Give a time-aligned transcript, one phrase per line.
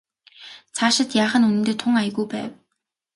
[0.75, 2.51] Цаашид яах нь үнэндээ тун аягүй байв.